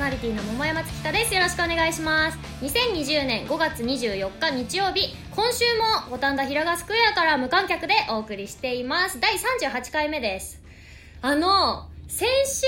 [0.00, 1.34] ナリティの桃山月花です。
[1.34, 2.38] よろしくお願いします。
[2.62, 5.64] 2020年5月24日日曜日今週
[6.08, 9.20] も五反田平賀スクエアから無観客でお送りしています。
[9.20, 10.62] 第38回目です。
[11.20, 12.66] あの先週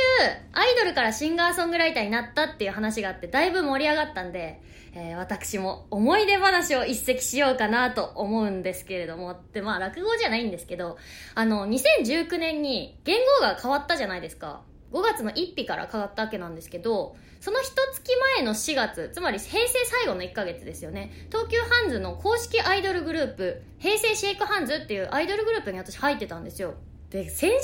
[0.53, 4.61] アイドルからシンガーソングライターになったっていう話があってだいぶ盛り上がったんで、
[4.95, 10.99] えー、私も思い出話を一席しようかなと思うんですけれどもってまあ落語じゃないんですけど
[11.35, 14.61] あの2019年に言語が変わったじゃないですか。
[14.93, 21.11] 5月の1日から変わったわけなんですけど、その一月前の4月、つまり平成最後の1ヶ月ですよね。
[21.31, 26.75] 東急ハンズの公式アイドルグループ、平成シェイクハンズっていうアイドルグループに私入ってたんですよ。
[27.11, 27.55] で、先週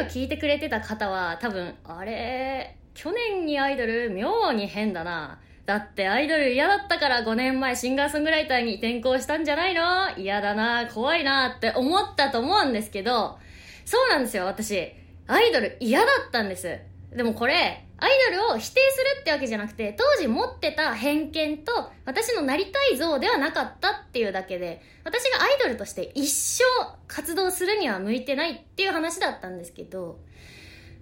[0.00, 5.40] ラジオ聞いてくれてた方は多分、あれ、去年にアイドル妙に変だな。
[5.66, 10.16] だってアイドル嫌だったから5年前シンガーソングライターに転校したんじゃないの？
[10.16, 13.38] 嫌だな、怖いなって思ったと思うんですけど、
[13.84, 14.94] そうなんですよ、私。
[15.28, 16.78] アイドル嫌だったんです。
[17.14, 26.64] でもこれ、アイドルを否定するってわけじゃなくて、当時持ってた偏見と私のなりたい像ではなかったっていうだけで、私がアイドルとして一生
[27.06, 30.18] 活動するには向いてないっていう話だったんですけど、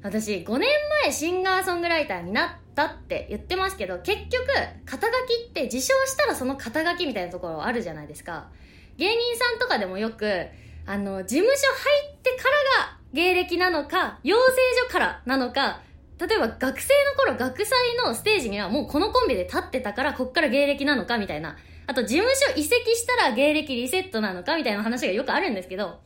[0.02, 0.68] 私5年
[1.04, 4.46] 前シンガーソングライターになったって言ってますけど、結局、
[4.86, 8.48] 肩書きって自称したらその肩書きみたいなところあるじゃないですか。
[8.96, 10.46] 芸人さんとかでもよく、
[10.86, 14.42] あの、事務所入ってからが芸歴なのか、養成
[14.86, 15.80] 所からなのか、
[16.18, 21.56] 例えば学生の頃学祭のステージにはもうこのコンビで立ってたからこっから芸歴なのかみたいな。
[21.86, 26.00] あと事務所移籍したら芸歴リセットなのかみたいな話がよくあるんですけど、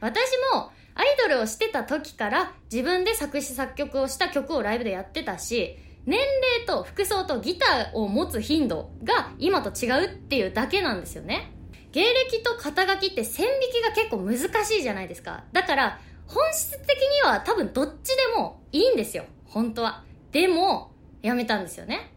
[0.00, 11.50] 私もアイドルをしてた時から自分で作詞作曲をした曲をライブでやってたし、年齢と服装とギターを持つ頻度が今と違うっていうだけなんですよね。
[11.92, 15.44] 芸歴と肩書きって線引きが結構難しいじゃないですか。
[15.52, 19.24] だから、本質的には多分どっちでもいいんですよ。
[19.46, 20.04] 本当は。
[20.32, 22.12] でも、やめたんですよね。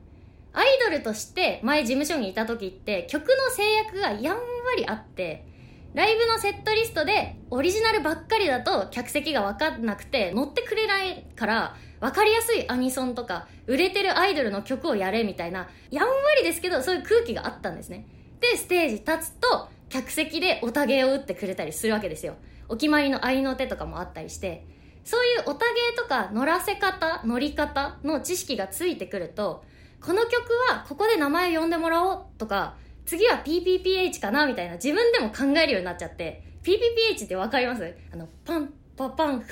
[0.53, 4.41] アイドルとして前事務所にいた時って曲の制約がやんわ
[4.75, 5.45] りあって、
[5.93, 18.05] ライブのセットリストでオリジナルばっかりだと客席が分かんなくて乗ってくれないから分かりやすいアニソンとか売れてるアイドルの曲をやれみたいなやんわりですけどそういう空気があったんですね。
[18.39, 22.35] で、ステージ立つと客席でおたげを打ってくれたりするわけですよ。
[22.69, 24.65] お決まりの合いの手とかもあったりして、
[25.03, 29.63] そういうおたげとか乗らせ方、乗り方の知識がついてくると、
[30.01, 30.33] この曲
[30.69, 37.95] はここで名前を呼んでもらおうとか、次は PPPH かなみたいな自分でも考えるようになっちゃって、PPPH ってわかります？
[38.11, 39.47] あの、パン、パパン、フ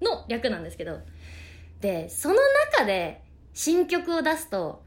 [0.00, 1.00] ーの略なんですけど。
[1.80, 2.36] で、その
[2.72, 3.22] 中で
[3.54, 4.84] 新曲を出すと、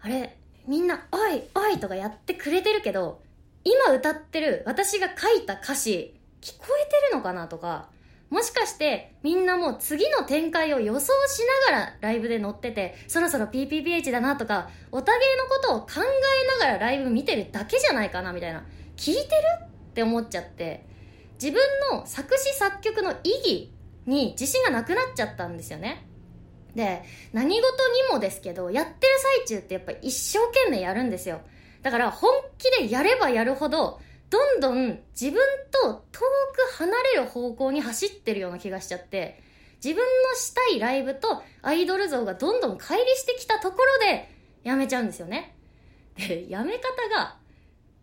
[0.00, 0.36] あれ、
[0.66, 3.22] みんな、おい、おいとかやってくれてるけど、
[3.62, 7.88] 今歌ってる私が書いた歌詞、聞こえてるのかなとか、
[8.30, 18.64] もしかしてみんなもう次の展開を予想しながらライブで乗ってて、そろそろ PPPH だなとか、おたげのことを考えながらライブ見てるだけじゃないかなみたいな。
[18.96, 19.26] 聞いてる？
[19.62, 20.84] って思っちゃって、
[21.42, 21.60] 自分
[21.92, 23.72] の作詞作曲の意義
[24.06, 26.06] に自信がなくなっちゃったんですよね。
[26.74, 31.40] で、何事にもですけど、やってる最中ってやっぱ一生懸命やるんですよ。
[31.82, 34.00] だから本気でやればやるほど、
[34.30, 35.40] どんどん自分
[35.70, 39.42] と遠く離れる方向に走ってるような気がしちゃって、
[39.82, 44.28] 自分のしたいライブとアイドル像がどんどん乖離してきたところで
[44.64, 45.54] やめちゃうんですよね。
[46.16, 47.36] で、やめ方が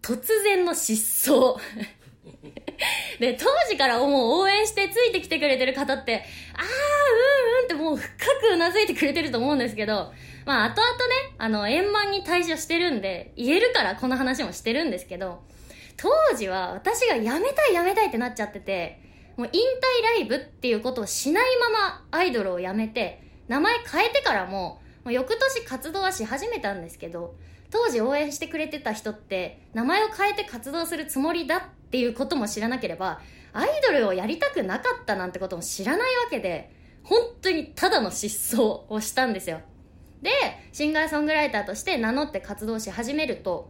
[0.02, 1.58] 突然の失踪。
[3.19, 10.14] で、当時からもう応援してついてきてくれてる方って、あー、うんうんってもう深くうなずいてくれてると思うんですけど、
[10.46, 15.44] まあ後々ね、あの、円満に退場してるんで、言えるからこの話もしてるんですけど、
[15.98, 19.00] 当時は私が辞めたい辞めたいってなっちゃってて、
[19.38, 27.36] もう引退ライブっていうことをしないままアイドルを辞めて、名前変えてからも、もう翌年活動はし始めたんですけど、
[27.70, 31.62] 当時応援してくれてた人って、名前を変えて活動するつもりだっ
[31.92, 33.22] ていうことも知らなければ、
[33.53, 36.72] アイドルをやりたくなかったなんてことも知らないわけで、
[37.03, 39.62] 本当にただの失踪をしたんですよ。
[40.22, 40.32] で、
[40.72, 43.70] シンガーソングライターとして名乗って活動し始めると、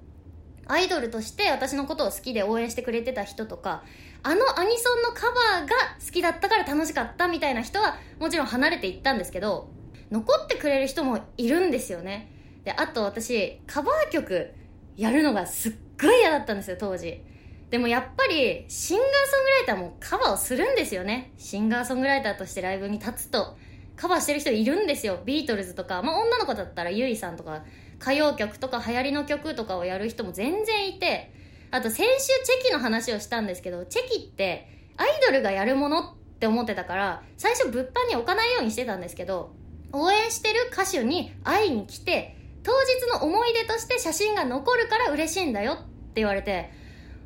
[0.67, 3.83] アイドルとして私のことを好きで応援してくれてた人とか、
[4.23, 9.69] あのアニソンのカバーが好きだったから楽しかったみたいな人はもちろん離れていったんですけど、
[10.11, 12.31] 残ってくれる人もいるんですよね。
[12.63, 14.51] で、あと私、カバー曲
[14.97, 17.21] やるのがすっごい嫌だったんですよ、当時。
[17.69, 21.33] でもやっぱり、シンガーソングライターもカバーをするんですよね。
[21.37, 23.57] シンガーソングライターとしてライブに立つと、
[23.95, 25.19] カバーしてる人いるんですよ。
[25.25, 27.63] ビートルズとか、まあ女の子だったらユイさんとか、
[28.01, 31.31] 歌謡曲とか流行りの曲とかをやる人も全然いて、
[31.71, 39.55] あと先週チェキの話をしたんですけど、チェキってアイドルがやるものって思ってたから、最初物販に置かないようにしてたんですけど、
[39.91, 45.83] 応援してる歌手に会いに来て当日の思い出として写真が残るから嬉しいんだよって
[46.15, 46.69] 言われて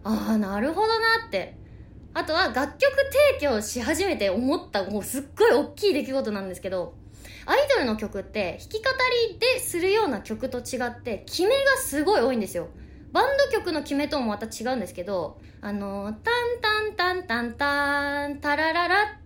[0.03, 1.57] ああなるほどなって。
[2.11, 2.91] あとは楽曲
[3.37, 6.95] 提供し始めて思ったもうすっごい大きい出来事なんですけど
[7.45, 8.89] アイドルの曲って弾き語
[9.31, 12.67] りでするような曲と違って決めがすごい多いんですよ。
[13.11, 19.19] バンド曲の決めともまた違うんですけどあのタンタンタンタンタンタラララ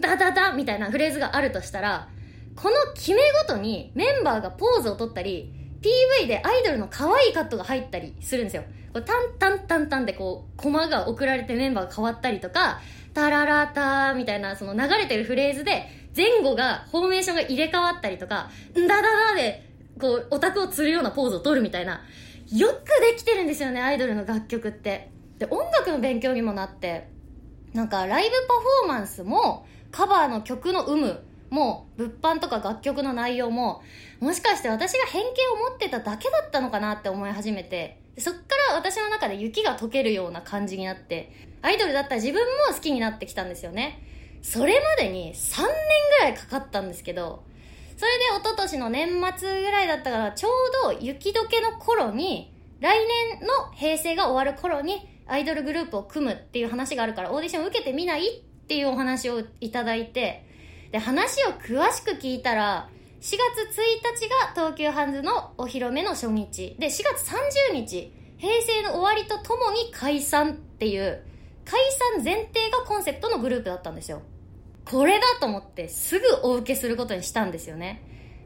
[0.00, 2.08] ダダダみたいなフレーズがあるとしたら
[2.56, 5.52] この決めごとにメンバーがポーズを取ったり
[6.22, 8.64] PV でアイドルの可愛いカットが入ったりするんですよ。
[8.92, 12.80] こうタンタンタンタンってこうコマが送られてメンバーが変わったりとか
[13.14, 15.86] タララタみたいなその流れてるフレーズで
[16.18, 19.70] 前後がフォーメーションが入れ替わったりとかんだだだで
[20.00, 22.00] こうオタクを釣るようなポーズを取るみたいな。
[22.50, 22.72] よく
[23.12, 25.10] できてるんですよねアイドルの楽曲って。
[25.38, 27.08] で音楽の勉強にもなって。
[27.72, 33.82] なんかライブパフォーマンスもカバーの曲の有無も物販とか楽曲の内容も
[34.20, 38.00] もしかして私が偏見を持ってただけだったのかなって思い始めて。
[38.18, 38.40] そっか
[38.70, 41.32] ら私の中で雪が溶けるような感じになって。
[41.62, 44.02] アイドルだったら自分も好きになってきたんですよね。
[44.50, 45.66] それまでに3年
[46.20, 47.44] ぐらいかかったんですけど
[47.98, 58.38] それで一昨年の年末ぐらいだったからちょうど雪解けの頃に来年の平成が終わる頃にアイドルグループを組むっていう話があるからオーディション受けてみない？
[58.38, 60.46] っていうお話をいただいて
[60.92, 62.88] で話を詳しく聞いたら
[63.20, 63.36] 4月1
[64.16, 66.74] 日が東急ハンズのお披露目の初日。
[66.78, 67.30] で4月
[67.72, 71.22] 30日平成の終わりとともに解散っていう
[71.66, 71.78] 解
[72.14, 74.22] 散前提がコンセプトのグループだったんですよ。
[74.90, 78.02] これだと思ってすぐお受けすることにしたんですよね。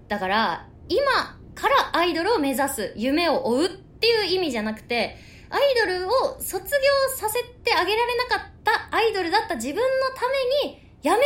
[0.08, 5.16] だから今からアイドルを目指す夢を追うっていう意味じゃなくて
[5.50, 9.82] アイドルを卒業させてあげられなかったアイドルだった自分の
[10.16, 10.22] た
[10.64, 11.20] めに辞める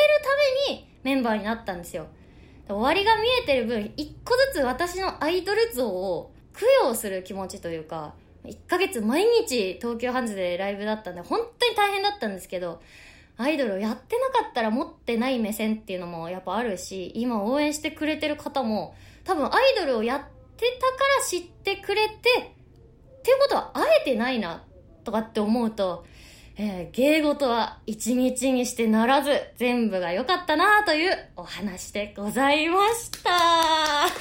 [0.67, 2.09] ためにメンバーになったんですよ。
[2.69, 8.15] 終わりが見えてる分一個ずつ私のアイドル像を供養する気持ちというか
[8.45, 12.81] 1ヶ月毎日東京ハンズでライブだったんで本当に大変だったんですけど
[13.39, 18.95] アイドルをやってなかったら持ってない目線っていうのもやっぱあるし今応援してくれてる方も
[19.25, 20.21] 多分アイドルをやっ
[20.57, 24.65] てたから知ってくれてっていうことはあえてないな
[25.05, 26.07] とかって思うと
[26.59, 33.31] えー、芸事は一日にしてならず、全部が良かったなというお話でございました。
[33.37, 34.15] はい、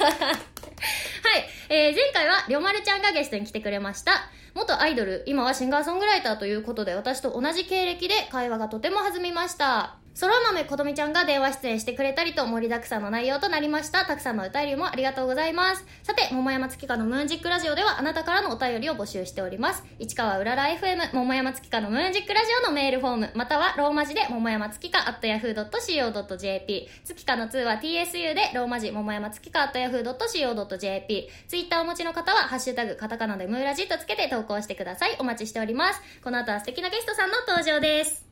[1.70, 4.30] えー、前回はりょまるちゃんがゲストに来てくれました。
[4.56, 10.05] 元アイドル、今はシンガーソングライターということで、私と同じ経歴で会話がとても弾みました。
[10.16, 14.06] そら豆ことみちゃんが電話出演してくれたりと盛りだくさんの内容となりました。
[14.06, 15.84] たくさんのお便りもありがとうございます。
[16.02, 19.84] さて、桃山月花のムーンジックラジオではあなたからのお便りを募集しております。
[19.98, 35.16] 市川うらら FM 桃山月花のムーンジックラジオのメールフォーム、またはローマ字で桃山月花 at yahoo.co.jp 月花の2は TSU でローマ字桃山月花 at yahoo.co.jp ツイッターをお持ちの方はハッシュタグカタカナでムーラジとつけて投稿してください。
[35.18, 36.00] お待ちしております。
[36.24, 38.25] この後は素敵なゲストさんの登場です。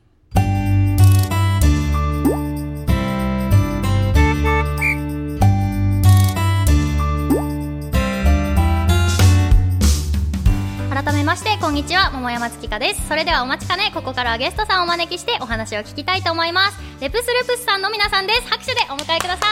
[11.05, 12.09] 改めましてこんにちは。
[12.09, 13.07] 桃山月花です。
[13.07, 13.91] それではお待ちかね。
[13.93, 16.79] ここからはゲストさんをお招きしてお話を聞きたいと思います。
[16.99, 18.49] レプスレプスさんの皆さんです。
[18.49, 19.45] 拍手でお迎えくださ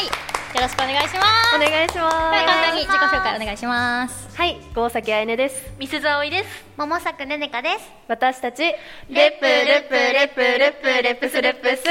[0.00, 0.06] い。
[0.54, 1.56] よろしくお願いします。
[1.56, 2.14] お願いします。
[2.14, 4.36] 簡単に自己紹介お願いします。
[4.36, 5.72] はい郷崎あいねです。
[5.80, 6.64] ミスザオイです。
[6.76, 7.90] 桃作ねねかです。
[8.06, 8.62] 私たち。
[8.62, 11.82] レップレップレップレップレップスレップス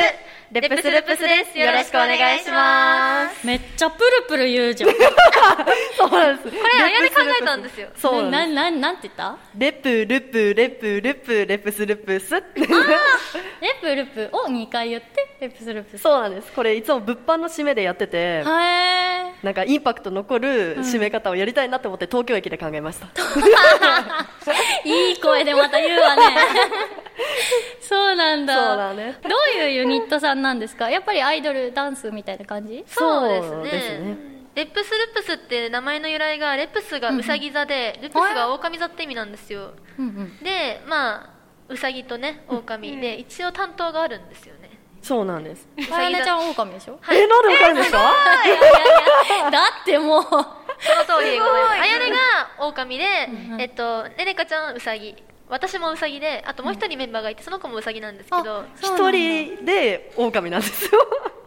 [0.51, 1.59] レップスレップスです。
[1.59, 3.45] よろしくお願いします。
[3.45, 4.89] めっちゃプルプル言うじゃん。
[5.95, 6.49] そうなんです。
[6.49, 7.89] これあやね考えたんですよ。
[7.95, 9.37] そうなななんて言った？
[9.55, 12.35] レップレップレップレップレップスレップス。
[12.35, 12.39] あ
[13.61, 16.01] レプルプを2回言ってレップスルップス。
[16.01, 16.51] そうなんです。
[16.51, 23.05] これいつも物販の締めでやっててなんかインパクト残る締め方をやりたいなって思って東京駅で考えました。
[24.83, 26.23] いい声でまた言うわね
[27.89, 28.53] そうなんだ。
[28.53, 29.17] そうだね。
[29.23, 30.91] どういうユニットさんなんですか？
[30.91, 32.83] やっぱりアイドルダンスみたいな感じ？
[32.87, 33.49] そうですね。
[33.55, 34.17] そうですね。
[34.53, 40.37] レップスルップスって名前の由来がレップスがウサギ座で、ルップスが狼座って意味なんですよ、うんうん。
[40.43, 41.29] でまあ
[41.67, 43.01] ウサギとね狼。
[43.01, 44.69] で一応担当があるんですよね。
[45.01, 45.67] そうなんです。
[45.91, 46.99] あやねちゃんは狼でしょ？
[47.11, 47.97] えなんでわかるんですか？
[48.45, 48.67] いやいや
[49.39, 49.43] い。
[49.45, 50.23] や だってもう。
[50.23, 51.81] その通りでございます。
[51.81, 52.17] あやねが
[52.65, 53.03] 狼で、
[53.59, 55.15] えっとねねかちゃんはウサギ
[55.49, 60.91] 私もウサギであともう一人メンバーがいてその子もウサギなんですけど一人で狼なんですよ。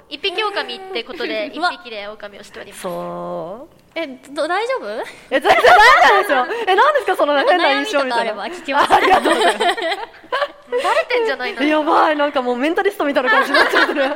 [0.08, 2.82] 一匹狼ってことで一匹で狼をしております。
[2.82, 3.74] そう。
[3.94, 4.88] えど大丈夫？
[5.30, 5.70] え全然大丈
[6.14, 6.46] 夫ですよ。
[6.66, 8.32] え何ですかその変な印象みたいな。
[8.32, 8.92] とかあれば聞きます。
[8.92, 11.62] ありがとうございますバレてんじゃないの？
[11.62, 12.16] やばい。
[12.16, 14.04] なんかもうメンタリストみたいな感じになっちゃってる。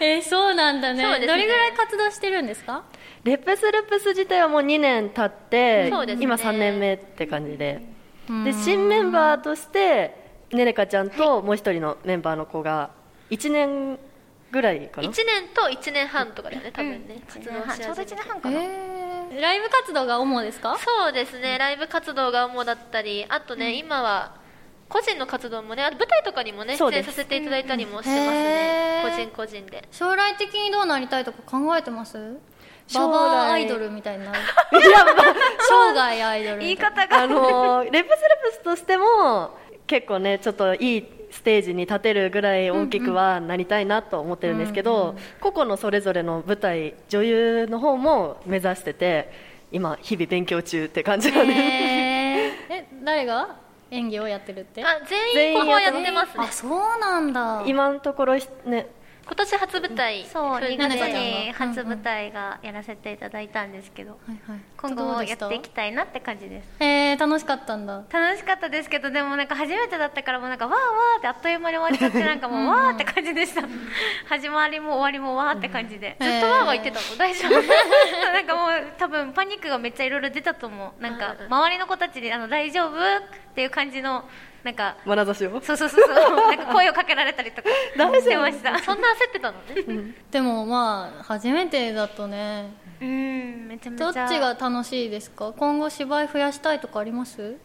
[0.00, 1.02] えー、そうなんだね。
[1.02, 1.26] そうですね。
[1.26, 2.84] どれぐらい活動してるんですか？
[3.24, 6.16] レップスルプス自体はもう2年経って、ね。
[6.20, 7.80] 今3年目って感じで。
[8.28, 8.44] うん。
[8.44, 10.14] で新メンバーとして
[10.52, 12.90] ねねかちゃんともう一人のメンバーの子が
[13.30, 13.98] 1年
[14.50, 17.84] ぐらいかな？1年と1年半とかだよね多分ね、活動し始めて。
[17.84, 20.78] ちょうど1年半かな、えー、ライブ活動が主ですか？
[20.78, 24.36] そうですねライブ活動が主だったりあとね、今は
[24.88, 29.10] 個人の活動もねあと舞台とかにもね出演させていただいたりもしてますへね、ー。
[29.10, 29.86] 個人個人で。
[29.92, 32.38] 将来的にどうなりたいとか考えてます？
[32.94, 33.14] ババ
[33.48, 35.14] アアイドルみたいになるいや、まあ
[35.60, 37.22] 生涯アイドル言い方が。
[37.22, 39.50] あのーレップスルプスとしても
[39.86, 49.30] 結構ねちょっといいステージに立てるぐらい大きくはなりたいなと思ってるんですけど、個々のそれぞれの舞台女優の方も目指してて
[49.70, 51.60] 今日々勉強中って感じなんで、えー、
[52.70, 53.56] え誰が
[53.90, 54.82] 演技をやってるって？
[54.82, 56.34] あ全員ここはやってますね。
[56.38, 57.62] あそうなんだ。
[57.66, 58.86] 今のところね
[59.28, 64.60] 今年初舞台そう2風に月にが初舞台がやらせていただいたんですけど、はいはい。
[64.78, 66.68] 今後もやっていきたいなって感じです。
[66.80, 68.04] えー、楽しかったんだ。
[68.10, 73.62] 楽しかったですけどでもなんか初めてだったからもうなんかわーわーってあっという間に終わっちゃってなんかもうわーって感じでした。
[74.28, 76.26] 始まりも終わりもわーって感じで、うん。
[76.26, 78.32] ずっとわーわー言ってたの大丈夫？
[78.32, 81.02] なんかもう多分パニックがめっちゃいろいろ出たと思う。
[81.02, 82.96] なんかうんうん周りの子たちであの大丈夫？
[82.96, 84.24] っていう感じの
[84.68, 85.60] なんか眼差しを？
[85.62, 87.68] そうそうそうそうなんか声をかけられたりとか
[88.20, 88.78] してました。
[88.80, 90.02] そんな焦ってたの？
[90.02, 92.74] ねでもまあ初めてだとね。
[93.00, 94.12] うんめちゃめちゃ。
[94.12, 95.54] どっちが楽しいですか？
[95.56, 97.56] 今後芝居増やしたいとかあります？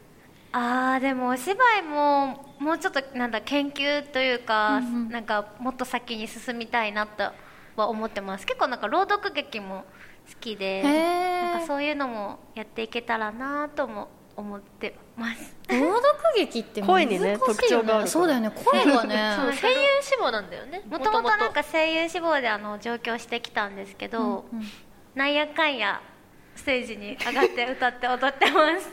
[0.54, 5.10] あーでもお芝居ももうちょっとなんだ研究というか、うんうん。
[5.10, 7.24] なんかもっと先に進みたいなと
[7.76, 8.46] は思ってます。
[8.46, 9.84] 結構なんか朗読劇も
[10.30, 15.56] 好きでなんかそういうのもやっていけたらなとも思ってます。
[15.70, 16.04] 朗読
[16.36, 18.52] 劇って難しいよ、ね、声にね特徴があるそうだよね。
[18.52, 19.36] 声がね。
[19.38, 20.82] そう声優志望なんだよね。
[20.90, 24.68] もともとなんか声優志望であの上京してきたんですけど、うんうん。
[25.16, 26.02] なんやかんや
[26.56, 28.90] ステージに上がって歌って踊ってます。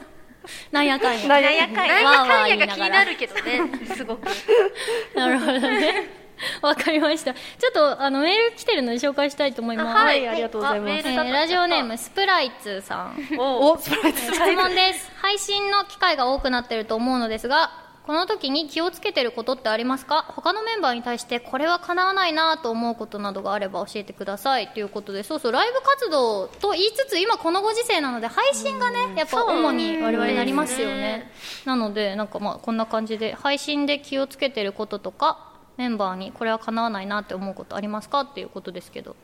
[0.73, 1.29] なんやかんや。
[1.29, 2.57] なんやかんや。
[2.57, 4.29] が気になるけどねすごく。
[5.15, 6.20] なるほどね
[6.63, 7.35] わかりました。
[7.35, 10.29] ちょっとあのメール来てるので紹介したいと思います、はい。
[10.29, 11.09] ありがとうございます。
[11.09, 13.17] えーラジオネームスプライツさん。
[13.39, 15.11] おおスプライト質問です。
[15.21, 17.71] 配信の機会が多くなってると思うのですが
[18.07, 20.25] この時に気をつけてることってありますか？
[20.35, 24.69] 他のメンバーに対してこれは叶わないなと思うことなどがあれば教えてください。
[24.69, 31.31] ということでそうそうライブ活動と言いつつ今このご時世なので配信がねやっぱ主に我々なりますよね。
[31.65, 39.17] なのでなんかまあこんな感じで配信で気をつけてることとかメンバーにこれは叶わないなって思うことありますかっていうことですけど。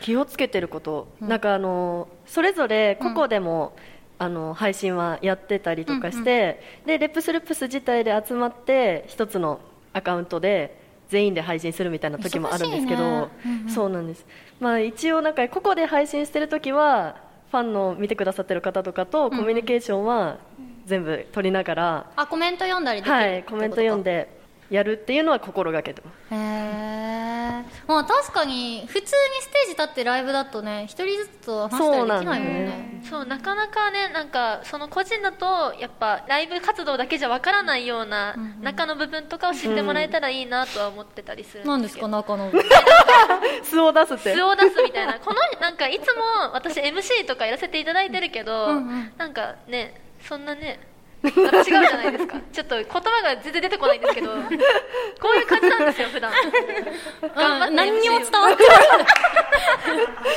[0.00, 3.74] 気をつけてること、なんかあのそれぞれ個々でも、
[4.18, 9.60] あの配信はやってたりとかして、でレップスルプス自体で集まって一つの
[9.92, 13.28] アカウントで全員で配信するみたいな時もあるんですけど、ね。
[13.46, 13.70] うんうん。
[13.70, 14.26] そうなんです、
[14.60, 17.16] まあ、一応なんか個々で配信してる時は
[17.50, 20.38] ファンの見てくださってる方とかとコミュニケーションは
[20.86, 24.43] 全部取りながら、あコメント読んだりできるはい、コメント読んでで
[24.74, 26.34] やるっていうのは心がけてます。
[26.34, 33.02] へえまあ確かに普通にステージ立ってライブだとね一人ずつと話したりできないもんそうなんだよね。
[33.08, 42.64] そうなかなかねなんかその個人だとやっぱライブ活動だけじゃわからないような中の部分とかを知ってもらえたらいいなとは思ってたりする何ですか中の部分。
[43.62, 44.34] 素を出すって。
[44.34, 45.20] 素を出すみたいな。
[45.20, 49.12] このなんかいつも私 MC とかやらせていただいてるけど、うんうん。
[49.16, 50.93] なんかねそんなね
[51.24, 52.40] 違うじゃないですか。
[52.52, 54.36] ちょっと言葉が全然出てこないんですけどこ
[55.34, 56.30] ういう感じなんですよ普段。
[56.32, 58.78] 頑張ってうん何にも伝わってない。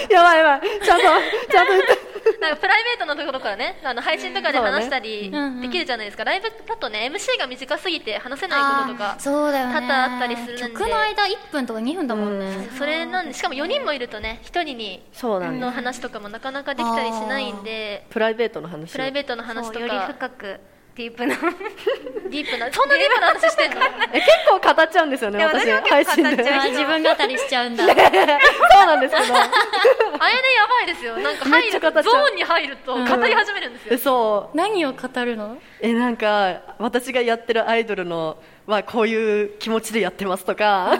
[0.09, 0.69] やばいやばい。
[0.83, 1.03] ちゃんと
[1.51, 2.07] ちゃんと言って。
[2.41, 9.73] なんかプライベートのところからねあの配信とかで話したりできるじゃないですか、ライブだとね MC が短すぎて話せないこととかそうだよね。
[9.73, 10.61] 多々あったりするんで。
[10.61, 12.69] 曲の間1分とか2分だもんね。
[12.77, 15.61] それなんでしかも4人もいるとね1人にそうなんです。
[15.61, 18.05] の話とかもなかなかできたりしないんで。
[18.09, 18.91] プライベートの話。
[18.91, 20.59] をプライベートの話そうよりとか深く
[20.97, 21.35] ディープな。
[22.27, 22.67] ディープな。
[22.73, 23.81] そんなディープな話してんの？
[24.11, 26.29] え結構語っちゃうんですよねいや私配信で。
[26.37, 27.85] 結構語っちゃうあ自分語りしちゃうんだ。
[27.85, 29.35] そうなんですけど。
[29.35, 31.17] あれでやばいですよ。
[31.17, 35.57] なんか入るゾーンに入ると語り始めるんですよ、えそう何を語るの？
[35.81, 40.97] えなんか私がやってるアイドルのはこういう気持ちでやってますとか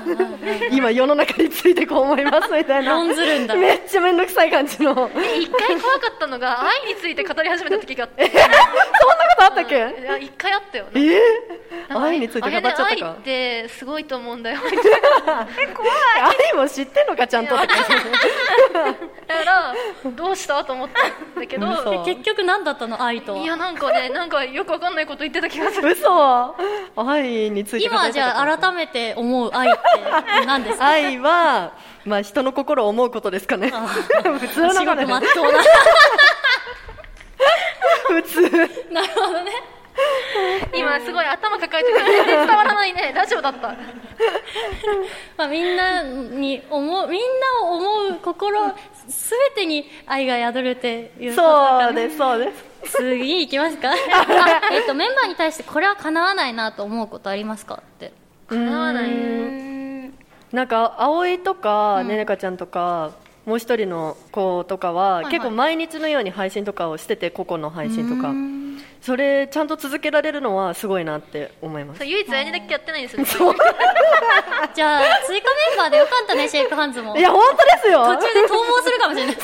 [0.71, 2.91] 今世の中についてこう思いますみたいな。
[2.91, 3.55] 論ずるんだ。
[3.55, 5.09] めっちゃ面倒くさい感じの。
[5.37, 8.29] 一回怖かったのが愛について語り始めた時があって。
[8.29, 8.47] そんな
[9.37, 9.75] とあったっけ？
[9.75, 10.85] いや一回あったよ。
[10.93, 14.59] えねー、愛について語っちゃったあれねか愛ってすごいと思うんだよ
[16.51, 17.55] 愛も知ってんのかちゃんと。
[17.55, 17.73] だか
[19.45, 19.73] ら
[20.11, 22.03] どうしたと思ったんだけど嘘。
[22.05, 23.39] 結局何だったの愛とは？
[23.39, 25.91] いやなんかねなんかよくわかんないこと言ってた気がする。
[25.91, 26.55] 嘘。
[26.95, 30.85] 愛について今じちゃったゃあ改めて思う愛って何ですか？
[30.85, 31.73] 愛は、
[32.05, 33.71] まあ、人の心を思うことですかね。
[34.39, 35.59] 普通の至極中でまっとうな
[38.07, 38.41] 普通。
[38.91, 39.51] なるほどね。
[40.75, 43.11] 今すごい頭抱えてて全然伝わらないね。
[43.15, 43.69] ラジオだった。
[45.37, 47.21] まあ、みんなに思うみん
[47.61, 48.59] なを思う心
[49.07, 52.97] すべてに愛が宿るっていうことだからそうですそうです。
[52.97, 53.91] 次いきますか。
[53.91, 53.95] あ
[54.71, 58.11] えっとメンバーに対してこれは叶わないなと思うことありますかって。
[58.49, 59.11] 叶わない。
[60.51, 63.11] なんか葵とかねねかちゃんとか
[63.47, 65.31] もう一人の子とかは、いはい。
[65.31, 68.33] 結構毎日のように配信とかをしてて個々の配信とか。
[69.01, 72.03] それちゃんと続けられるのはすごいなって思います。
[72.03, 73.53] 唯一あやねだけやってないんですよ。
[73.53, 73.59] ね
[74.75, 77.15] じゃあ追加メンバーでよかったねシェイクハンズも。
[77.15, 78.03] いや本当ですよ。
[78.05, 79.35] 途中で逃亡するかもしれない。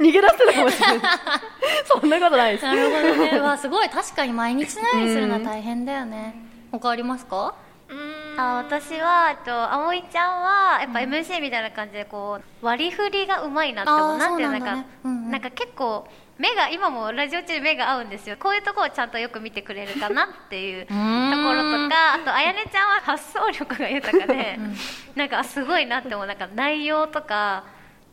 [0.00, 1.00] 逃げ出してたかもしれない。
[1.86, 2.64] そんなことないです。
[2.64, 3.40] なるほどね。
[3.40, 3.88] わすごい。
[3.88, 6.34] 確かに毎日のようにするのは大変だよね。
[6.72, 7.54] 他ありますか？
[7.88, 14.86] うーんあ私はえっと葵ちゃんはやっぱ MC みたいな感じでこう割り振りがうまいなって思うなんてなんかね。
[15.04, 15.30] うんうん。
[15.32, 16.06] なんか結構
[16.38, 18.36] 目が今もラジオ中で目が合うんですよ。
[18.38, 24.56] こういうところをちゃんとよく見てくれるかなっていう ところとかあとあやねちゃんは発想力が豊かで、
[25.16, 26.26] なんかあすごいなって思う。
[26.28, 27.64] なんか内容とか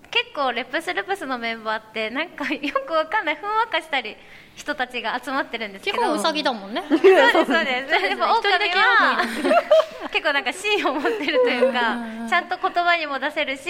[0.09, 3.35] 結構レプスルプスのメンバーってなんかよくわかんない。
[3.35, 4.17] ふんわかしたり
[4.55, 5.97] 人たちが集まってるんですけど。
[5.97, 6.83] 基本ウサギだもんね。
[6.89, 7.93] そうですそうです。
[7.93, 9.41] やっぱ一人だけ狼は結
[10.25, 11.97] 構なんか芯を持ってるというか、
[12.29, 13.63] ちゃんと言葉にも出せるし、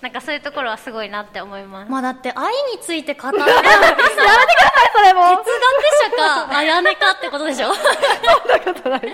[0.00, 1.90] なんかそういうところはすごいなって思います。
[1.90, 3.38] まあだって愛について語る。
[3.38, 5.22] 哲 学それも。
[5.22, 5.36] 者
[6.16, 7.72] かあやねかってことでしょ？
[7.74, 9.00] そんなことない。
[9.00, 9.08] た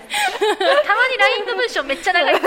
[0.94, 2.34] まに LINE の文章めっちゃ長い。
[2.34, 2.42] 言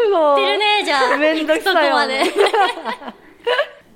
[0.00, 1.16] ってるねじゃあ。
[1.16, 3.23] めんどくさいわ行くとこまで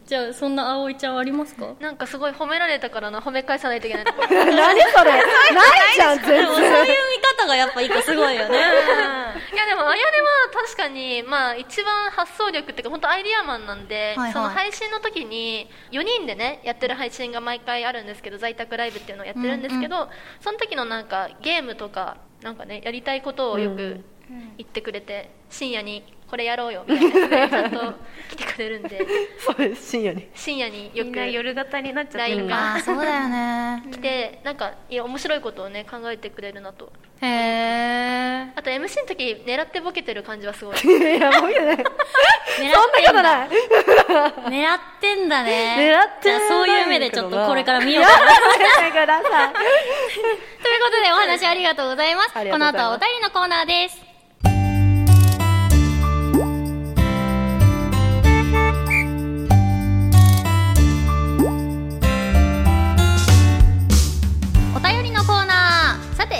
[0.08, 1.74] じゃあそんな葵ちゃんありますか？
[1.80, 4.04] なんかすごい褒められたからな褒め返さないといけない。
[4.08, 5.10] 何それ？
[5.12, 5.22] ない
[5.94, 8.56] じゃん全でもそういう然見方がやっぱ一個すごいよね。
[9.52, 14.32] いやでもあやねは確かにまあ一番発想力っていうか本当アイディアマンなんで、はいはい。
[14.32, 20.08] その配信の時に4人でねやってる配信が毎回あるんですけど在宅ライブっていうのをやってるんですけど、
[20.40, 24.02] その時のなんかゲームとかなんかねやりたいことをよく
[24.56, 27.48] 言ってくれて、深夜にこれやろうよみたいな。
[27.48, 27.94] ちゃんと
[28.30, 29.06] 来てくれるんで。
[29.40, 30.28] そうです深夜に。
[30.34, 32.72] 深夜によくみんな夜型になっちゃってるが。
[32.72, 33.82] ああそうだよね。
[33.92, 36.92] 来てなんかいや面白いことをね考えてくれるなと。
[37.20, 40.76] へえあと MC の時狙ってボケてる感じはすごい。
[41.16, 41.72] いやもういいね。
[41.72, 41.76] 狙
[42.56, 43.48] そんなことない。
[44.52, 45.76] 狙ってんだね。
[45.78, 48.02] 狙ってじゃあそういう目でちょっとこれから見よう。
[48.02, 48.26] やかな
[48.82, 49.52] めてください。
[49.52, 49.60] と
[50.68, 52.34] いうことでお話ありがとうございます。
[52.34, 54.07] この後はお便りのコーナーです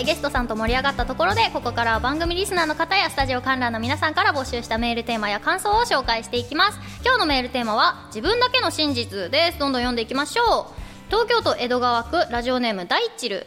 [0.09, 6.79] ゲストさんと盛り上がったところでここからは番組リスナーの方やスタジオ観覧の皆さんから募集したメールテーマや感想を紹介していきます。
[7.05, 9.59] 今日のメールテーマは自分だけの真実です。
[9.59, 11.11] どんどん読んでいきましょう。
[11.11, 13.47] 東京都江戸川区ラジオネーム大チル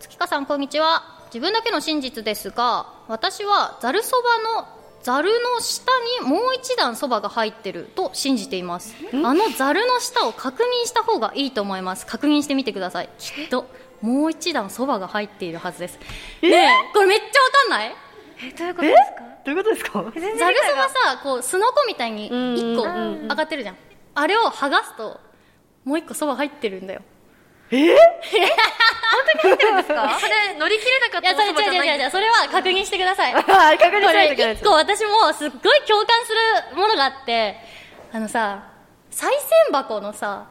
[0.00, 1.02] 月香さんこんにちは。
[1.26, 4.66] 自分だけの真実ですが私はざるそばの
[5.02, 8.94] ざるの下にもう一段そばが入ってると信じています。
[9.12, 12.06] あのざるの下を確認した方がいいと思います。
[12.06, 13.10] 確認してみてください。
[13.18, 13.66] きっと
[14.02, 15.98] もう一段そばが入っているはずです。
[16.42, 17.94] ねえこれめっちゃわかんない？
[18.42, 19.22] えどういうことですか？
[19.44, 20.04] どういうことですか？
[20.14, 22.82] 全然ざる理解がそばさこうすのこみたいに1個
[23.28, 23.76] 上がってるじゃん。
[24.14, 25.20] あれを剥がすと
[25.84, 27.02] もう1個そば入ってるんだよ。
[27.70, 27.96] え？
[27.96, 28.36] そ
[29.48, 32.10] れ乗り切れなかったいやそれお蕎麦じゃない違う違う違う。
[32.10, 33.34] それは確認してください。
[33.36, 33.52] あ確
[33.96, 34.36] 認しこないとい。
[34.36, 36.32] けないですれ一個私もすっごい共感す
[36.72, 37.56] るものがあって。
[38.12, 38.62] あのさ
[39.10, 40.46] 賽銭箱のさ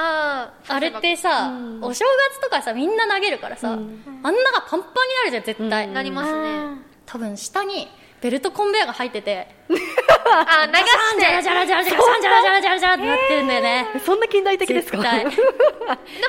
[0.00, 1.50] あああれってさ、
[1.82, 6.60] お正月とかさみんな投げるからさ、あんながパンパンになるじゃん絶対、なりますね。
[7.04, 7.88] 多分下に
[8.20, 10.84] ベルトコンベヤーが入っててあ 流し
[11.16, 11.20] て。
[11.20, 15.34] ジャラジャラジャラジャラジャラジャラジャラジャラってなってるんだよねそんな近代的ですか絶対でも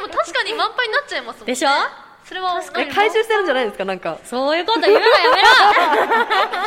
[0.09, 1.69] 確かに満杯になっちゃいますもんでしょ
[2.25, 5.05] それはえ回収してるんじゃないですかなんかそういうこと言うのや
[5.35, 5.47] めろ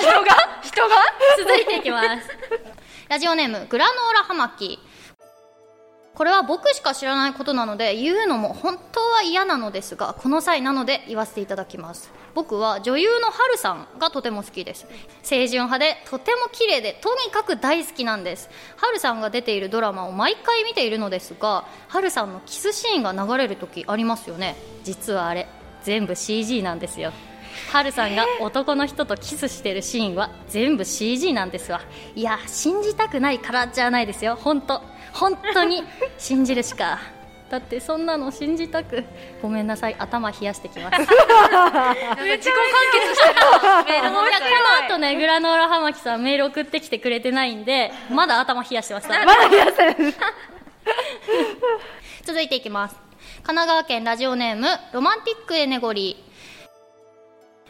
[0.00, 0.96] 人が人が
[1.38, 2.28] 続いていきます
[3.08, 4.78] ラジオネームグラノーラハマキ
[6.14, 12.12] ここれは僕しか知らないことなので言うのも本当は嫌なのですがこの際なので言わせていただきます。
[12.32, 14.86] 僕は女優のハルさんがとても好きです。
[15.24, 18.48] 清純派でとても綺麗でとにかく大好きなんです。
[18.76, 24.54] ハルさんが出ているドラマを毎回見ているのですがハルさんのキスシーンが流れる時ありますよね。
[24.84, 25.48] 実はあれ
[25.82, 27.12] 全部 CG なんですよ。
[27.72, 31.80] ハルさんが男の人とキスしてるシーンは全部 CG なんですわ。
[32.14, 34.36] いや信じたくないからじゃないですよ。
[34.40, 35.82] 本当本当に
[36.18, 36.98] 信じるしか。
[37.50, 39.04] だってそんなの信じたく
[39.42, 40.96] ごめんなさい頭冷やしてきます。
[41.00, 41.20] 自己完結
[43.14, 44.08] してる。
[44.08, 44.22] この
[44.86, 49.96] 後ねグラノーラはまきさんメール送ってきてくれてないんでまだ頭冷やしてましたまだ冷やせる。
[52.24, 52.96] 続いていきます。
[53.42, 56.31] 神奈川県ラジオネームロマンティックエネゴリー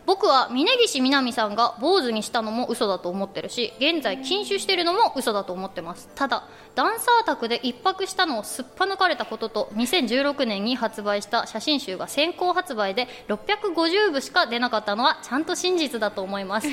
[0.04, 6.08] 僕は峯岸みなみさんが坊主にしたのも嘘だと思ってるし現在禁酒してるのも嘘だと思ってます。
[6.14, 16.66] ただダンサー宅で一泊したのをすっぱ抜かれたことと2016年に発売した写真集が先行発売で650部しか出なかったのはちゃんと真実だと思います。
[16.68, 16.72] ど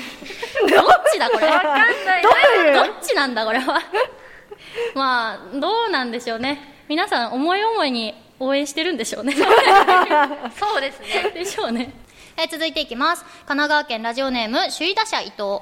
[1.12, 1.46] ちだこれ？
[1.46, 2.22] わかんない。
[2.74, 3.80] どっちなんだこれは？
[4.94, 6.82] まあどうなんでしょうね。
[6.88, 9.34] 皆さん思い思いに応援してるんでしょうね。
[10.58, 11.30] そうですね。
[11.34, 11.92] でしょうね
[12.40, 13.22] えー続いていきます。
[13.22, 15.60] 神奈川県ラジオネーム首位打者伊藤。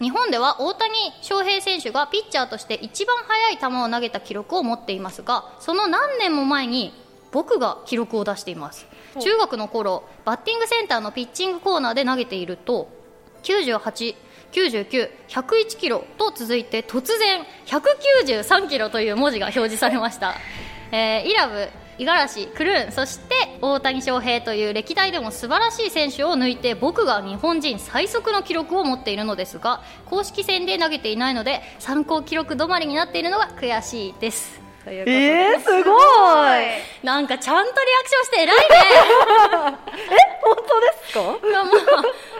[0.00, 6.94] 日本では大谷翔平選手がピッチャーとして一番速い球を投げた記録を持っていますがその何年も前に
[7.30, 8.86] 僕が記録を出しています。
[9.20, 12.88] 中学の頃バッティングセンターのピッチングコーナーで投げていると
[13.42, 14.16] 98
[14.50, 20.36] 99、101キロと続いて突然193キロという文字が表示されました、
[20.92, 34.60] えーイラブ、五十嵐、クルーンそして大谷翔平という歴代でも素晴らしい選手を抜いて僕が日本人最速の記録を持っているのですが公式戦で投げていないので参考記録止まりになっているのが悔しいです。
[34.84, 36.64] とえー、すごい
[37.02, 39.78] なんかちゃんとリアクションして偉いね。
[40.44, 41.48] 本当ですか？
[41.48, 41.74] い やまあ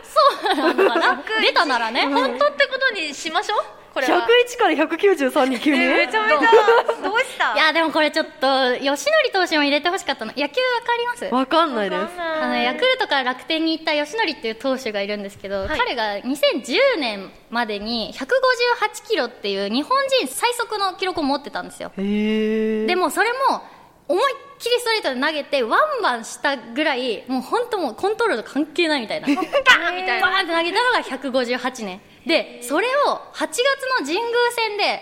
[0.03, 1.23] そうなのかな？
[1.41, 3.59] 出たならね本当ってことにしましょう
[3.95, 4.27] これは。
[4.27, 5.79] 101から193に急に？
[5.79, 6.39] めちゃめちゃ。
[7.01, 7.53] どうした？
[7.55, 10.33] いやでもこれちょっと吉典投手も入れてほしかったの。
[10.35, 11.25] 野球わかります？
[11.33, 12.01] わかんないです。
[12.19, 21.91] あのヤクルトから楽天に行った吉典っていう投手がいるんですけど、彼が2010年までに158キロっていう日本人最速の記録を持ってたんですよ。
[21.95, 23.63] でもそれも
[24.07, 29.27] 思いっきりストレートで投げてワンバンしたぐらいもう本当もうコントロール関係ないみたいな。
[29.27, 30.27] バーンみたいな。
[30.27, 32.01] バーンって投げたのが158年。
[32.25, 33.61] でそれを8月
[33.99, 35.01] の神宮戦で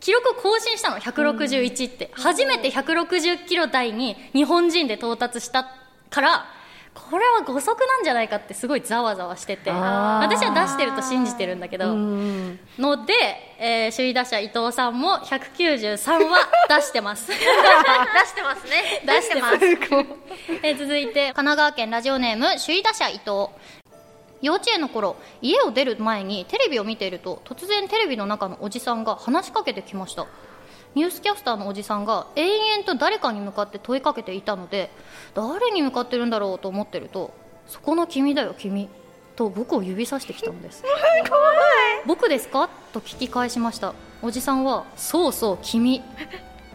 [0.00, 0.98] 記録更新したの。
[0.98, 2.10] 161って。
[2.12, 5.68] 初めて160キロ台に日本人で到達した
[6.10, 6.59] から
[6.94, 13.14] これは誤速なんじゃないかってすごいざわざわしてて私は出してると信じてるんだけどうんので、
[13.58, 17.28] えー首位打者伊藤さんも193は出してます。
[17.30, 19.02] 出してますね。
[19.04, 19.56] 出してます、
[20.62, 23.48] えー続いて神奈川県ラジオネーム首位打者伊藤。
[24.42, 30.26] 幼稚園の頃家を出る前にテレビを見ていると突然テレビの中のおじさんが話しかけてきました
[30.94, 34.90] ニュースキャスターのおじさんが延々と誰かに向かって問いかけていたので
[35.34, 37.32] 誰に向かってるんだろうと思ってると
[37.68, 38.88] 「そこの君だよ君」
[39.36, 40.82] と僕を指さしてきたのです。
[42.06, 42.68] 僕ですか？
[42.92, 43.94] と聞き返しました。
[44.22, 46.02] おじさんは「そうそう君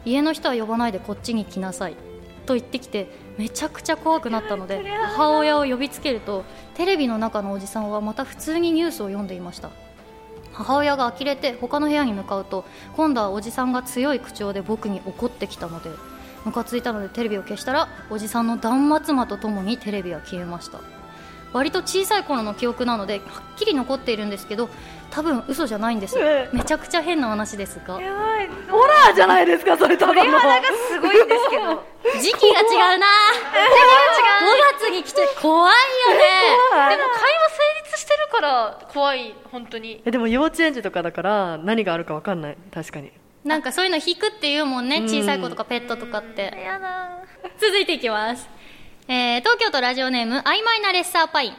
[0.06, 1.96] 家の人は呼ばないでこっちに来なさい」
[2.46, 4.84] と言ってきてめちゃくちゃ怖くなったので
[5.16, 6.44] 母親を呼びつけると
[6.76, 9.72] テレビの中のおじさんはまた普通にニュースを読んでいました
[10.56, 12.66] 母親が呆れて他の部屋に向かうと
[12.96, 15.90] 今度はおじさんが強い口調で僕に怒ってきたので
[16.46, 20.80] ムカついたのでテレビを消したらおじさんの断末魔とともにテレビは消えました。
[21.54, 24.68] 割と小さい頃の記憶なのではっきり残っているんですけど
[25.10, 26.20] 多分嘘じゃないんです。
[26.20, 28.02] えめちゃくちゃ変な話ですが。
[28.02, 28.50] やばい。
[28.70, 30.20] ホラーじゃないですかそれただの。
[30.20, 31.82] 鳥肌がすごいんですけど。
[32.20, 33.08] 時期が違うな。
[33.08, 33.10] 5
[34.80, 36.24] 月に来て怖いよね。
[36.70, 36.98] 怖い。
[36.98, 40.02] でも会話成立してるから怖い本当に。
[40.06, 42.58] えでも幼稚園児とかだから何があるかわかんない。
[42.74, 43.12] 確かに。
[43.44, 45.04] なんかそういうの引くっていうもんねうん。
[45.06, 46.54] 小さい子とかペットとかって。
[46.64, 47.20] やだ
[47.60, 48.50] 続いていきます、
[49.08, 51.54] えー東京都ラジオネーム曖昧なレッサーパイン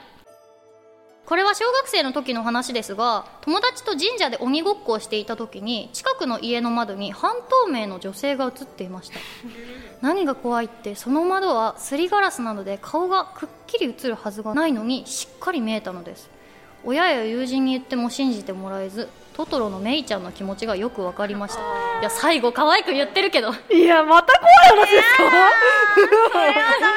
[1.26, 7.34] これは小学生の時の話ですが友達と神社で鬼ごっこをしていた時に近くの家の窓に半
[7.64, 9.18] 透明の女性が映っていました。
[10.00, 16.30] 何が怖いってその窓はすりガラスなので顔がくっきり映るはずがないのにしっかり見えたのです。
[16.84, 21.60] 親や友人に言っても信じてもらえずトトロのメイちゃんの気持ちがよく分かりました。
[22.00, 23.52] いや最後可愛く言ってるけど。
[23.68, 25.24] いやまた怖い話ですか？
[26.30, 26.94] それはダ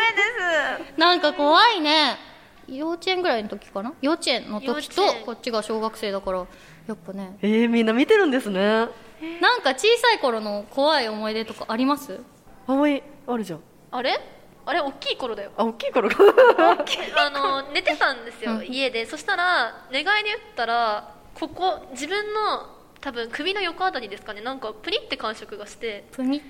[0.77, 0.99] メです。
[0.99, 2.28] なんか怖いね
[2.77, 3.93] 幼稚園ぐらいの時かな？
[4.01, 6.45] 幼稚園の時とこっちが小学生だから
[6.87, 7.37] やっぱね。
[7.41, 8.59] えー、みんな見てるんですね。
[8.59, 12.19] なんか小さい頃の怖い思い出とかあります？
[12.67, 13.59] 思いあるじゃん。
[13.91, 14.19] あれ？
[14.65, 14.79] あれ？
[14.81, 15.51] 大きい頃だよ。
[15.57, 16.09] あ大きい頃。
[16.09, 17.29] があ
[17.63, 18.65] の寝てたんですよ、うん。
[18.65, 19.05] 家で。
[19.05, 24.41] そしたら寝返り打ったらここ自分の多分首の横あたりですかね。
[24.41, 26.05] なんかプリって感触がして。
[26.11, 26.41] プニ？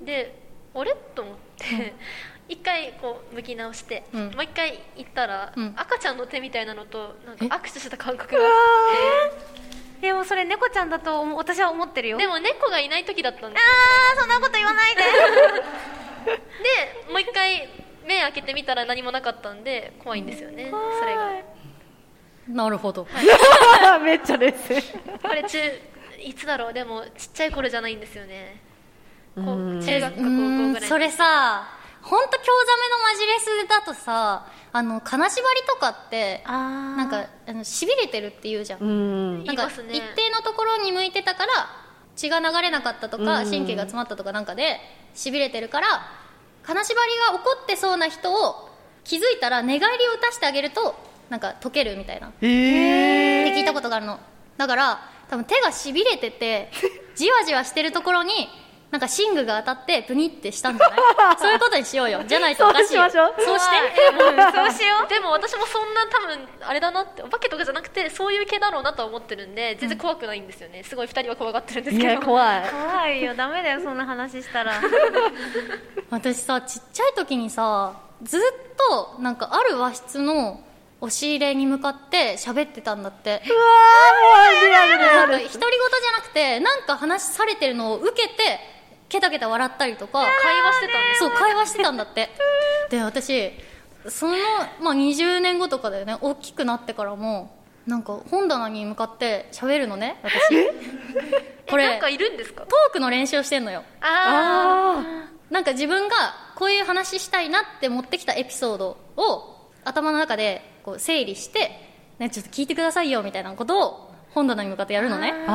[0.00, 0.42] で
[0.74, 0.96] あれ？
[1.14, 1.94] と思って
[2.48, 4.30] 一回こう向き直して、うん。
[4.30, 5.74] もう一回行ったら、うん。
[5.76, 7.48] 赤ちゃんの手みたいなのとなんかえ？
[7.48, 8.40] 握手した感覚が。
[8.40, 8.48] あっ
[10.00, 12.16] でもそれ猫ちゃんだと私は思ってるよ。
[12.18, 13.66] てでも猫がいない時だったんですよ。
[14.14, 15.02] あーそんなこと言わないで。
[16.28, 17.68] でもう一回
[18.06, 21.30] 目開けてみたら何もなかったんで怖いんですよねそれが。
[22.48, 23.06] なるほど、
[24.02, 24.80] めっちゃ冷静
[25.22, 25.58] これ中
[26.18, 26.72] いつだろう？
[26.72, 28.62] でもちっちゃい頃じゃないんですよね。
[29.36, 29.42] 中
[30.00, 31.77] 学か高校ぐらいんそれさ
[32.08, 36.96] 本当興ざめのマジレスだとさあの金縛りとかってあー。
[36.96, 38.80] なんかあのしびれてるって言うじゃん。
[38.80, 39.44] うん。
[39.44, 39.74] なんか一
[40.14, 41.52] 定のところに向いてたから
[42.16, 43.50] 血が流れなかったとかうん。
[43.50, 44.78] 神経が詰まったとかなんかで
[45.14, 45.86] しびれてるから
[46.64, 48.68] 金縛りが起こってそうな人を
[49.04, 50.94] 気づいたら寝返りを打たしてあげると
[51.30, 52.28] なんか解けるみたいな。
[52.28, 54.18] っえーて聞いたことがあるの。
[54.56, 56.70] だから多分手がしびれてて
[57.14, 58.32] じわじわしてるところに
[58.90, 60.98] なんか寝具が当たってプニってしたんじゃない？
[61.38, 62.22] そういうことにしようよ。
[62.26, 63.02] じゃないとおかしいよ。
[63.02, 63.34] そうしましょう。
[63.44, 63.76] そうして。
[64.54, 65.08] そうしよう。
[65.08, 70.82] でも私もそんな多分あれだなってお化けとかじゃなくてそういう系だろうなとは思ってるんで全然怖くないんですよね。
[70.84, 72.12] すごい2人は怖がってるんですいけど。
[72.14, 72.62] や怖い。
[72.70, 73.34] 怖いよ。
[73.34, 74.72] ダメだよそんな話したら。
[76.10, 78.40] 私さちっちゃい時にさずっ
[79.16, 80.60] となんかある和室の
[81.00, 83.30] 押し入れに向かって喋ってたんだって。
[83.30, 88.77] うわーもうリアル独り言じゃなくてなんか話されてるのを受けて
[89.08, 92.28] ケタケタ笑ったりとか会話してたんそう会話してたんだって。
[92.90, 93.52] で私
[94.08, 94.36] その、
[94.80, 96.16] まあ、20年後とかだよね。
[96.20, 100.68] 大きくなってからもなんか本棚に向かって喋るのね私。
[101.68, 102.62] これなんかいるんですか？
[102.62, 103.82] トークの練習をしてんのよ。
[104.00, 106.14] ああなんか自分が
[106.56, 111.70] こういう話したいなって持ってきたエピソードを頭の中でこう整理して、
[112.18, 115.32] ね、ちょっと聞いてくださいよみたいなことを本棚に向かってやるのね。
[115.32, 115.54] でもめっちゃ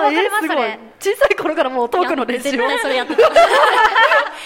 [0.00, 2.68] わかりますそれ小さい頃からもうトークの練習を。
[2.82, 3.22] それやってた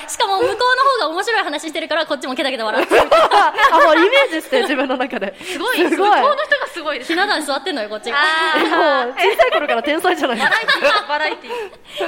[0.09, 3.53] しかも向こうの方が面白い話してるからこっちもケタケタ笑ってるあ
[3.85, 5.35] もうイメージして自分の中で。
[5.39, 5.79] ーすごい。
[5.79, 6.21] すごい。
[6.21, 7.13] 向こうの人がすごいです。
[7.13, 8.11] ひな壇に座ってんのよこっち。
[8.11, 9.51] があもう小さい。
[9.53, 10.37] 頃から天才じゃない。
[10.39, 11.59] ですかバラエティーとい。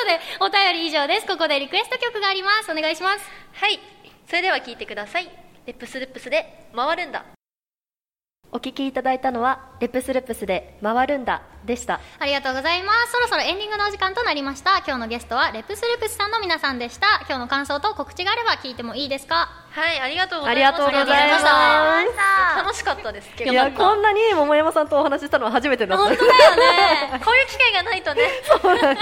[0.00, 2.96] とでお便り以上ですここでリクエスト曲がありますお願い。
[2.96, 3.24] します
[3.54, 3.80] はい。
[4.28, 4.76] それでは聞い。
[4.76, 5.30] てください。
[5.66, 7.24] レップスルップスで回るんだ
[8.52, 12.00] お聞きいただいたのはレプスルプスで回るんだでした。
[12.18, 13.12] ありがとうございます。
[13.12, 14.78] そろそろエンディングのお時間となりました。
[14.78, 17.06] 今日のゲストはレプスルプスさんの皆さんでした。
[17.28, 19.48] 今日の感想と告知があれば聞いてもいいですか？
[19.72, 22.06] はいありがとうござあいますりがとうございありがとうござい
[22.56, 23.28] ま楽しかったです。
[23.36, 27.20] 結すい構やこんなに桃山さんとお話ししたのは初めてだった本当だよね。
[27.24, 28.22] こういう機会がないとね。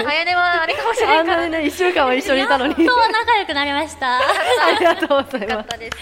[0.07, 1.37] あやねはあれかもしれないから。
[1.37, 2.71] なにね一週間は一緒にいたのに。
[2.71, 4.17] やっと仲良くなりました。
[4.19, 4.21] あ
[4.79, 5.51] りがとうございます。
[5.51, 5.97] よかったです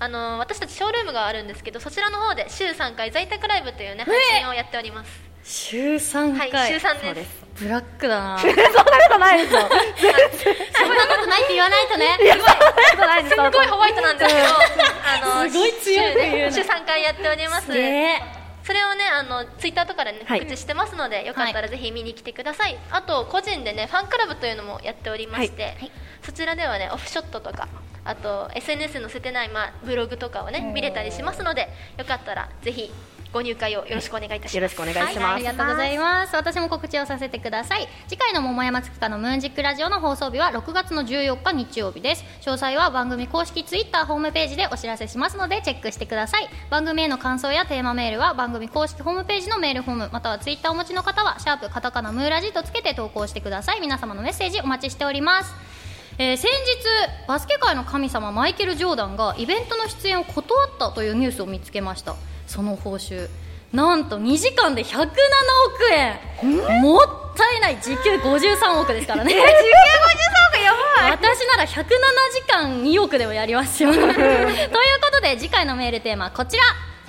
[0.00, 7.30] あの私たちショールームがあるんですけどそちらの方で週3回在宅ライブというね配信をやっております週3はい回、週3です。
[7.56, 8.36] ブラックだな。
[8.38, 9.60] そんなことないですよ。
[10.76, 12.18] そんなことないって言わないとね。
[12.18, 12.52] そんなこ
[12.90, 14.48] とないですごいホワイトなんですけど
[15.32, 17.66] あのすごい強く言うな週,、週3回やっております。
[17.66, 20.40] それをねあのツイッターとかでねはい。
[20.40, 25.78] 告知してますので、よかったらぜひ見に来てください、あと個人でねファンクラブというのもやっておりまして、
[26.22, 27.68] そちらではねオフショットとか
[28.04, 32.92] あと SNS に載せてない、まあ、ブログとかをね見れたりしますのでよかったらぜひ
[33.32, 34.56] ご入会をよろしくお願いいたします。
[34.56, 35.18] よろしくお願いします。
[35.18, 36.34] はい、ありがとうございます。
[36.34, 37.88] 私も告知をさせてください。
[38.08, 42.24] 次回の桃山月花のムーンジックラジオの放送日は6月の14日日曜日です。
[42.40, 46.48] 詳細は番組公式ツイッターホームページでお知らせしますのでチェックしてください。
[46.70, 53.80] 番組への感想やテーマメールは番組公式ホームページのメールフォームまたはツイッターをお持ちの方はシャープカタカナムーラジとつけて投稿してください。
[53.80, 55.54] 皆様のメッセージお待ちしております。
[56.20, 62.16] えー先日バスケ界の神様マイケル・ジョーダンがイベントの出演を断ったというニュースを見つけました
[62.48, 63.28] その報酬
[63.72, 65.08] なんと2時間で107億
[65.92, 66.80] 円。
[66.80, 67.02] もっ
[67.36, 69.30] たいない時給53億ですからね。
[69.30, 71.10] 時給53億やばい。
[71.12, 73.92] 私なら107時間2億でもやりますよ。
[73.94, 74.12] というこ
[75.12, 76.64] とで次回のメールテーマはこちら。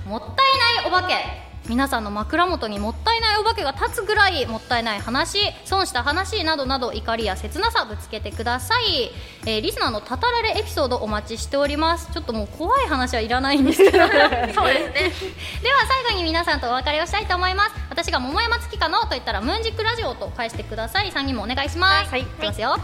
[0.06, 9.12] もったいないお化け皆さんの枕元にもったいないお化けが立つぐらいもったいない話損した話などなど怒りや切なさぶつけてください、
[9.46, 12.12] えーリスナーのたたられエピソードお待ちしております。
[12.12, 14.00] ちょっともう怖い話はいらないんですけど。
[14.00, 15.12] そうですね。
[15.62, 17.72] では最後に皆さんとお別れをしたいと思います。
[17.90, 21.12] 私が桃山月花のと言ったらムーンジックラジオと返してください。
[21.12, 22.10] 3人もお願いします。
[22.10, 22.22] はい。
[22.22, 22.26] い。
[22.26, 22.78] きますよ。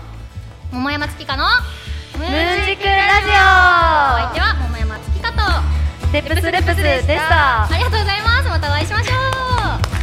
[0.72, 1.50] 桃山月花の
[2.18, 3.26] ムムーンジックラお
[4.18, 5.76] 相手は桃山月花と
[6.14, 7.64] レップスレップスでした。
[7.66, 8.50] ありがとうございます。
[8.50, 9.12] またお会いしましょ
[9.92, 9.95] う。